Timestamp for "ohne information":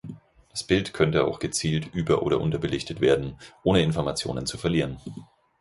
3.61-4.47